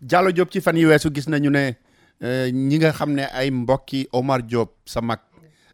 [0.00, 1.74] jalo job ci fan yi wessu gis nañu ne
[2.22, 5.22] eh, ñi nga xamne ay mbokki Omar job sa mak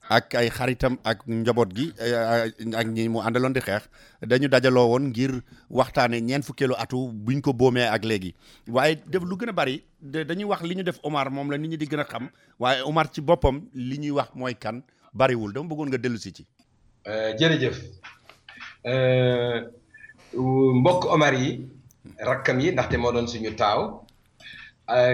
[0.08, 2.48] ak ay xaritam ak njaboot gi eh,
[2.80, 3.84] ak ñi mu andalon di xex
[4.24, 8.34] dañu dajalo won ngir waxtane ñen fukelu atu buñ ko bomé ak léegi
[8.68, 11.86] waye def lu gëna bari dañuy wax liñu def Omar mom la nit ñi di
[11.86, 14.80] gëna xam waye Omar ci bopam liñuy wax moy kan
[15.12, 16.46] wul dama bëggon nga delu ci ci
[17.04, 17.76] eh, jërëjëf
[20.80, 21.68] mbokk Omar yi
[22.24, 24.00] rakam yi ndaxte mo doon suñu taw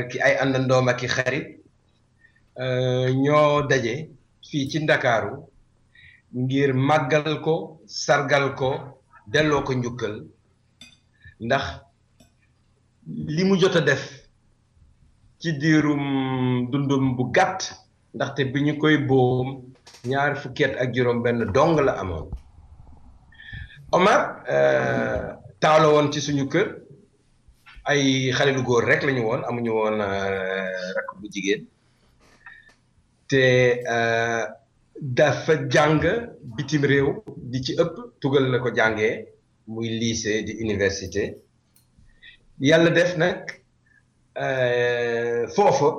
[0.09, 1.47] ki ay àndandoom ak i xarit
[2.63, 3.95] euh, ñoo daje
[4.49, 5.35] fii ci ndakaaru
[6.43, 7.55] ngir màggal ko
[8.05, 8.71] sargal ko
[9.33, 10.15] delloo ko njukkal
[11.47, 11.65] ndax
[13.37, 14.03] limu mu jot a def
[15.41, 16.03] ci diirum
[16.71, 17.61] dundum bu gàtt
[18.15, 19.49] ndaxte bi ñu koy boom
[20.09, 22.27] ñaar fukkeet ak juróom benn dong la amoon
[23.97, 24.21] Omar
[24.55, 25.27] euh,
[25.61, 26.69] taalo woon ci suñu kër
[27.91, 28.03] ay
[28.37, 30.61] xale lu góor rek lañu woon amuñu woon euh,
[30.97, 31.61] rakk bu jigéen
[33.31, 33.45] te
[33.97, 34.43] euh,
[35.19, 36.01] dafa jàng
[36.57, 37.09] bitim réew
[37.51, 39.09] di ci ëpp tugal la ko jànge
[39.73, 41.23] muy lycée di université
[42.69, 43.39] yàlla def nag
[44.47, 45.91] euh, foofa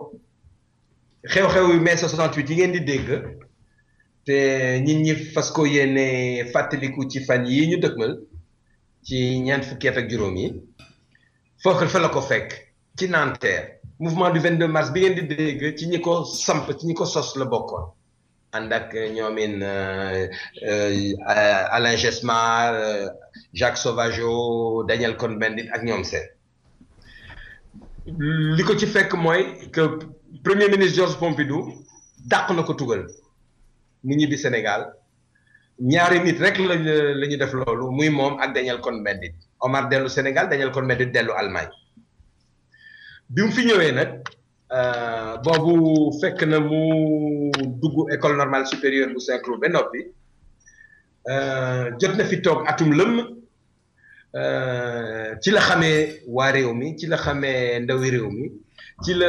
[1.32, 3.08] xew-xew yu mai 68 yi ngeen di dégg
[4.28, 4.38] te
[4.86, 5.64] nit ñi fas ko
[6.54, 8.14] fàttaliku ci fan yi ñu mal
[9.06, 10.50] ci ñeent fukki ak juróom yi
[11.64, 12.50] foofu fa la ko fekk
[12.98, 16.86] ci Nanterre mouvement du deux mars bi ngeen di dégg ci ñi ko samp ci
[16.88, 17.86] ñi ko sos la bokkoon
[18.56, 20.28] ànd ak ñoomin euh,
[20.70, 23.08] euh, Alain Gesmar euh,
[23.54, 26.26] Jacques Sauvageot Daniel Cohn-Bendit ak ñoom seen
[28.58, 29.84] li ko ci fekk mooy que
[30.48, 31.62] premier ministre Georges Pompidou
[32.32, 33.06] dàq na ko tugal
[34.04, 34.82] mu ñibbi Sénégal
[35.90, 36.76] ñaari nit rek la
[37.20, 41.74] la def loolu muy moom ak Daniel Cohn-Bendit Omar dellu Sénégal Daniel Cohn-Bendit dellu Allemagne
[43.28, 44.10] bi mu fi ñëwee nag
[44.78, 47.50] euh, boobu fekk na mu
[47.82, 50.06] duggu école normale supérieure bu Saint-Cloud ba noppi
[51.32, 53.16] euh, jot na fi toog atum lëmm
[54.36, 58.52] euh, ci la xamee waa réew mi ci la xamee ndawi réew mi
[59.04, 59.28] ci la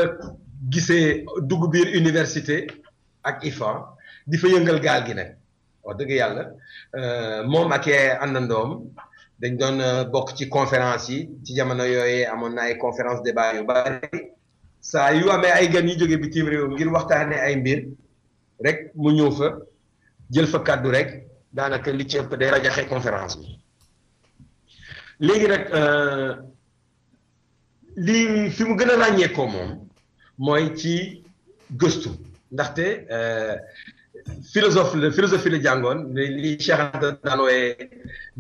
[0.71, 2.67] gisee dugg biir université
[3.23, 3.81] ak IFAN
[4.27, 5.37] di fa yëngal gaal gi nag.
[5.85, 6.45] wax dëgg yàlla
[6.99, 7.87] euh, moom ak
[8.25, 8.71] àndandoom
[9.41, 13.55] dañ doon euh, bokk ci conférence yi ci jamono yooyee amoon na ay conférence débat
[13.57, 13.99] yu bari
[14.81, 17.79] saa yu amee ay gan yu jóge bitim réew ngir waxtaane ay mbir
[18.67, 19.49] rek mu ñëw fa
[20.33, 21.09] jël fa kaddu rek
[21.57, 23.47] daanaka li ci ëpp day rajaxe conférence bi
[25.27, 26.33] léegi nag euh,
[28.07, 29.71] lii fi mu gën a ràññeekoo moom
[30.45, 30.95] mooy ci
[31.81, 32.11] gëstu
[32.55, 32.85] ndaxte
[34.53, 35.99] philosophe la philosophie la jàngoon
[36.43, 37.91] li Cheikh Anta daan wooye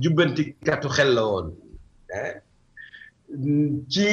[0.02, 1.46] jubbantikatu xel la woon
[3.92, 4.08] ci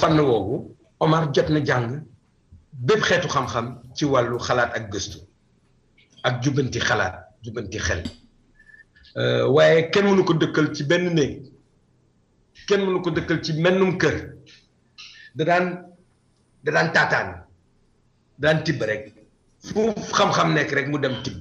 [0.00, 2.04] fànn woowu Omar jot na jàng
[2.72, 5.18] bépp xeetu xam-xam ci wàllu xalaat ak gëstu
[6.24, 8.00] ak jubbanti xalaat jubbanti xel
[9.16, 11.42] euh, waaye kenn mënu ko dëkkal ci benn néeg
[12.68, 14.18] kenn mënu ko dëkkal ci mennum kër
[15.36, 15.66] da daan
[16.64, 17.28] da daan taataan
[18.42, 19.19] daan tibb rek
[19.66, 19.80] fu
[20.16, 21.38] xam-xam nekk rek mu dem tibb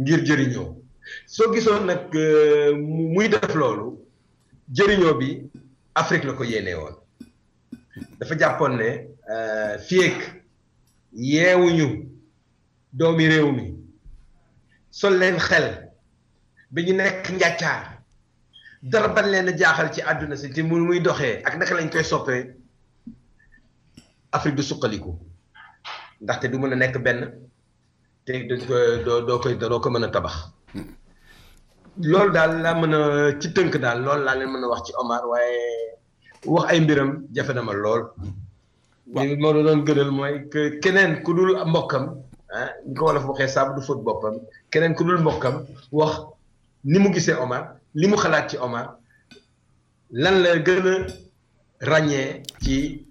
[0.00, 0.68] ngir jëriñoo
[1.34, 2.70] soo gisoon nag euh,
[3.14, 3.86] muy def loolu
[4.76, 5.30] jëriñoo bi
[6.02, 6.96] Afrique la ko yéene woon
[8.18, 8.88] dafa jàppoon ne
[9.34, 10.18] euh, fii ak
[11.12, 11.88] yeewuñu
[12.98, 13.66] doomi réew mi
[14.90, 15.68] sol leen xel
[16.72, 17.84] bi ñu nekk njàccaar
[18.90, 22.04] dara ban leen jaaxal ci àdduna si te mu muy doxee ak naka lañ koy
[22.04, 22.44] soppee
[24.36, 25.12] Afrique du suqaliku
[26.22, 27.20] ndaxte du mën a nekk benn
[28.28, 28.56] te
[29.04, 30.34] doo doo koy doo ko mën a tabax.
[32.10, 33.00] loolu daal laa mën a
[33.40, 35.58] ci tënk daal loolu laa leen mën a wax ci Omar waaye
[36.52, 38.02] wax ay mbiram jafe na ma lool.
[39.12, 40.34] waaw li ma doon gënal mooy
[40.82, 42.04] keneen ku dul mbokkam.
[42.56, 43.24] ah ñu ko wolof
[44.70, 45.54] keneen ku dul mbokkam
[45.98, 46.12] wax
[46.90, 47.62] ni mu gisee Omar
[48.00, 48.86] li mu xalaat ci Omar
[50.22, 50.96] lan la gën a
[51.90, 52.28] ràññee
[52.64, 53.07] ci.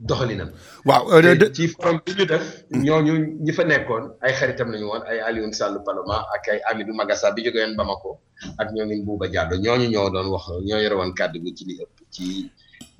[0.00, 0.48] doxalinam
[0.88, 3.12] waaw euh, ci forum bi ñu def ñooñu
[3.44, 7.32] ñi fa nekkoon ay xaritam lañu woon ay Alioune Sall Paloma ak ay Amidou Magassa
[7.36, 8.18] bi jógee woon Bamako
[8.58, 11.64] ak ñoo ngi Bouba Diallo ñooñu ñoo doon wax ñoo yore woon kàddu gi ci
[11.68, 12.24] li ëpp ci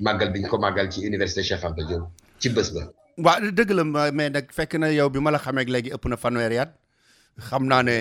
[0.05, 2.05] màggal biñ ko màggal ci université Cheikh Anta Diop
[2.39, 2.83] ci bés ba
[3.17, 6.17] waaw dëgg la mais nag fekk na yow bi ma la xamee léegi ëpp na
[6.21, 6.77] fanweer yaat
[7.49, 7.97] xam naa ne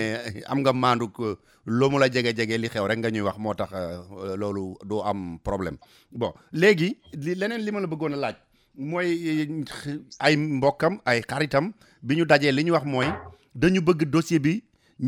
[0.46, 1.08] am nga maandu
[1.66, 4.76] loo mu la jege jege li xew rek nga ñuy wax moo tax euh, loolu
[4.84, 5.78] doo am problème
[6.12, 8.36] bon léegi li leneen li ma la bëggoon a laaj
[8.80, 9.46] mooy
[10.24, 11.72] ay mbokam ay Karitam,
[12.02, 13.06] bi ñu dajee li ñu wax mooy
[13.54, 14.52] dañu bëgg dossier bi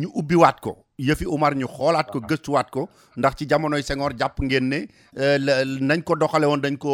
[0.00, 2.82] ñu ubbi waat ko yëfi Umar ñu xoolaat ko gëstuwaat ko
[3.16, 4.78] ndax ci jamonoy Senghor jàpp ngeen ne
[5.16, 5.38] euh,
[5.80, 6.92] nañ ko doxale woon dañ ko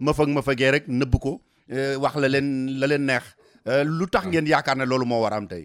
[0.00, 1.40] mëfëg mëfëgee rek nëbb ko
[1.70, 3.24] euh, wax la leen la leen neex
[3.68, 5.64] euh, lu tax ngeen yaakaar ne loolu moo war am tey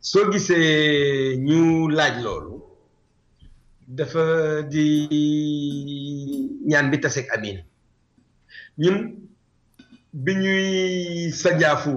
[0.00, 2.62] soo gisee ñu laaj loolu
[3.88, 4.86] dafa di
[6.66, 7.67] ñaan bi tasek amin
[8.78, 8.98] ñun
[10.24, 11.92] bi ñuy sajaafu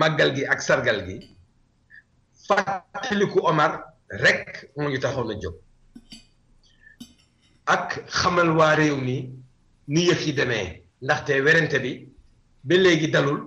[0.00, 1.16] màggal gi ak sargal gi
[2.46, 3.72] fàttaliku Omar
[4.24, 4.46] rekk
[4.76, 5.56] moo ñu taxoon a jóg
[7.74, 7.86] ak
[8.18, 9.16] xamal waa réew mi
[9.92, 10.68] ni yëf yi demee
[11.04, 11.92] ndaxte werante bi
[12.66, 13.40] ba léegi dalul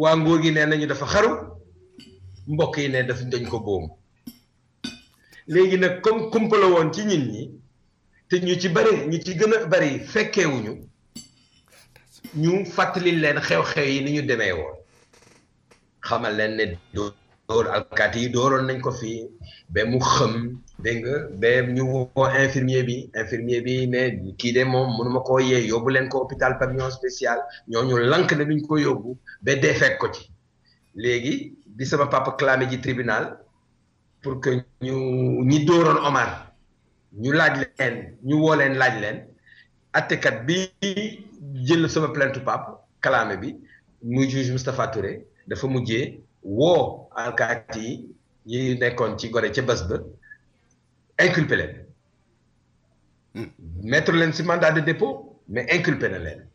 [0.00, 1.30] waa nguur gi nee nañu dafa xaru
[2.52, 3.84] mbokk yi ne daf dañ ko boom
[5.52, 7.42] léegi nag comme kumpala woon ci nit ñi
[8.28, 10.74] te ñu ci bari ñu ci gën a bari fekkewuñu
[12.36, 14.76] ñu fàttali leen xew-xew yi ni ñu demee woon
[16.06, 16.64] xamal leen ne
[17.48, 19.20] dóor alkaati yi dooroon nañ ko fii
[19.72, 20.32] ba mu xëm
[20.84, 20.98] dégg
[21.38, 24.00] nga ñu woo infirmier bi infirmier bi ne
[24.38, 26.92] kii de moom mënuma ko yee yóbbu leen ko hôpital pavillon
[27.70, 29.10] ñoo ñu lank ne duñ ko yóbbu
[29.44, 30.22] ba dee fekk ko ci
[31.02, 31.32] léegi
[31.76, 33.24] bi sama papa clamé ji tribunal
[34.22, 34.50] pour que
[34.84, 34.94] ñu
[35.50, 36.30] ñi dooroon Omar
[37.22, 37.94] ñu laaj leen
[38.26, 39.18] ñu woo leen laaj leen
[39.92, 40.70] attekat bi
[41.62, 43.54] jël sama plainte pap clamé bi
[44.02, 48.08] muy juge Moustapha Touré dafa mujjé wo kati,
[48.46, 49.96] yi yi ci gore ci basbe
[51.18, 51.84] inculpé
[53.34, 53.50] hmm.
[53.84, 56.46] mettre leen ci mandat de dépôt mais inculpé na leen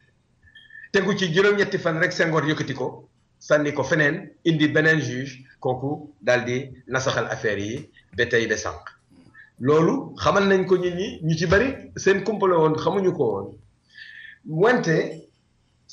[0.93, 3.07] ci juróom-ñetti fan rek sengor yëkkati ko
[3.39, 8.55] sanni ko feneen indi beneen juge kooku dal di nasaxal affaire yi ba tey ba
[9.65, 11.67] loolu xaman nañ ko nit ñi ñu ci bari
[12.03, 13.47] seen kumpale woon xamuñu ko woon
[14.61, 14.93] wante